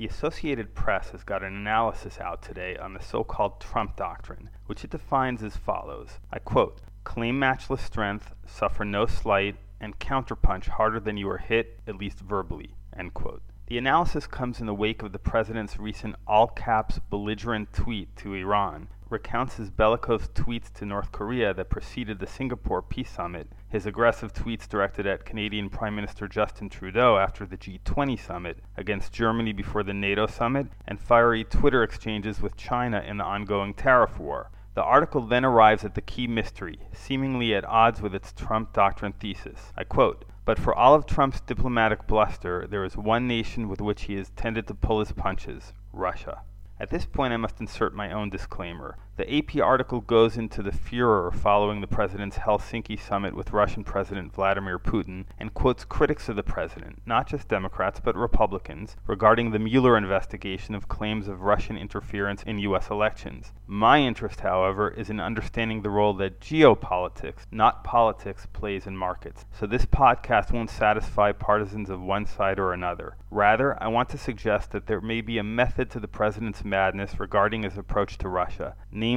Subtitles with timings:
[0.00, 4.48] The Associated Press has got an analysis out today on the so called Trump doctrine,
[4.64, 10.68] which it defines as follows I quote, claim matchless strength, suffer no slight, and counterpunch
[10.68, 12.76] harder than you are hit, at least verbally.
[12.96, 13.42] End quote.
[13.70, 18.34] The analysis comes in the wake of the president's recent all caps belligerent tweet to
[18.34, 23.86] Iran, recounts his bellicose tweets to North Korea that preceded the Singapore Peace Summit, his
[23.86, 29.52] aggressive tweets directed at Canadian Prime Minister Justin Trudeau after the G20 summit, against Germany
[29.52, 34.50] before the NATO summit, and fiery Twitter exchanges with China in the ongoing tariff war.
[34.74, 39.12] The article then arrives at the key mystery, seemingly at odds with its Trump doctrine
[39.12, 39.72] thesis.
[39.76, 44.02] I quote but for all of Trump's diplomatic bluster, there is one nation with which
[44.02, 46.42] he has tended to pull his punches Russia.
[46.78, 48.96] At this point, I must insert my own disclaimer.
[49.16, 54.32] The AP article goes into the furor following the president's Helsinki summit with Russian President
[54.32, 59.58] Vladimir Putin and quotes critics of the president, not just Democrats but Republicans, regarding the
[59.58, 62.88] Mueller investigation of claims of Russian interference in U.S.
[62.88, 63.52] elections.
[63.66, 69.44] My interest, however, is in understanding the role that geopolitics, not politics, plays in markets.
[69.52, 73.16] So this podcast won't satisfy partisans of one side or another.
[73.30, 77.20] Rather, I want to suggest that there may be a method to the president's madness
[77.20, 79.09] regarding his approach to Russia namely,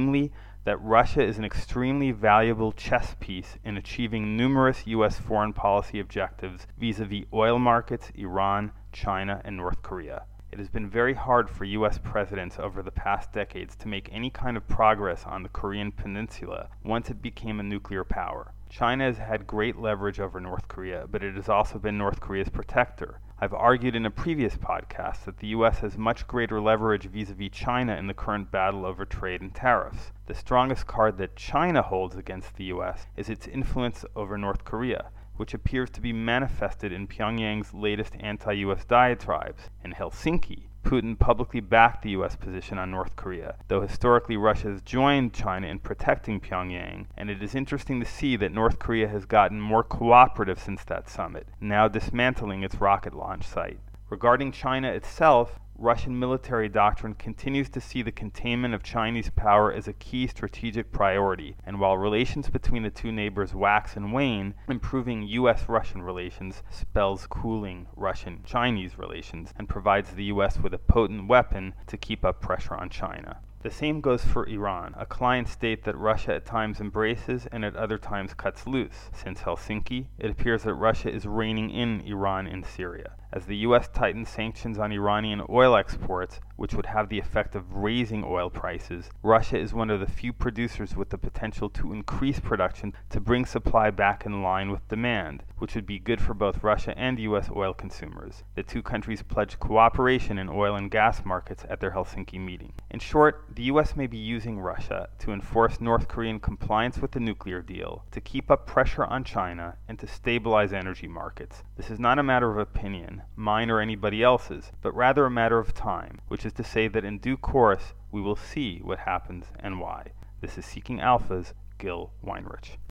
[0.64, 5.18] that Russia is an extremely valuable chess piece in achieving numerous U.S.
[5.18, 10.24] foreign policy objectives vis a vis oil markets, Iran, China, and North Korea.
[10.50, 11.98] It has been very hard for U.S.
[11.98, 16.70] presidents over the past decades to make any kind of progress on the Korean Peninsula
[16.82, 18.52] once it became a nuclear power.
[18.68, 22.48] China has had great leverage over North Korea, but it has also been North Korea's
[22.48, 23.20] protector.
[23.44, 25.80] I've argued in a previous podcast that the U.S.
[25.80, 29.54] has much greater leverage vis a vis China in the current battle over trade and
[29.54, 30.12] tariffs.
[30.24, 33.06] The strongest card that China holds against the U.S.
[33.18, 38.54] is its influence over North Korea, which appears to be manifested in Pyongyang's latest anti
[38.54, 38.86] U.S.
[38.86, 39.68] diatribes.
[39.84, 42.36] In Helsinki, Putin publicly backed the U.S.
[42.36, 47.42] position on North Korea, though historically Russia has joined China in protecting Pyongyang, and it
[47.42, 51.88] is interesting to see that North Korea has gotten more cooperative since that summit, now
[51.88, 53.80] dismantling its rocket launch site.
[54.10, 59.88] Regarding China itself, Russian military doctrine continues to see the containment of Chinese power as
[59.88, 65.24] a key strategic priority, and while relations between the two neighbors wax and wane, improving
[65.24, 65.68] U.S.
[65.68, 70.60] Russian relations spells cooling Russian Chinese relations and provides the U.S.
[70.60, 73.40] with a potent weapon to keep up pressure on China.
[73.64, 77.74] The same goes for Iran, a client state that Russia at times embraces and at
[77.74, 79.10] other times cuts loose.
[79.12, 83.16] Since Helsinki, it appears that Russia is reining in Iran in Syria.
[83.34, 83.88] As the U.S.
[83.88, 89.10] tightens sanctions on Iranian oil exports, which would have the effect of raising oil prices,
[89.24, 93.44] Russia is one of the few producers with the potential to increase production to bring
[93.44, 97.50] supply back in line with demand, which would be good for both Russia and U.S.
[97.50, 98.44] oil consumers.
[98.54, 102.74] The two countries pledged cooperation in oil and gas markets at their Helsinki meeting.
[102.92, 103.96] In short, the U.S.
[103.96, 108.48] may be using Russia to enforce North Korean compliance with the nuclear deal, to keep
[108.48, 111.64] up pressure on China, and to stabilize energy markets.
[111.76, 115.58] This is not a matter of opinion mine or anybody else's, but rather a matter
[115.58, 119.46] of time, which is to say that in due course we will see what happens
[119.58, 120.06] and why.
[120.40, 122.76] This is Seeking Alpha's Gil Weinrich.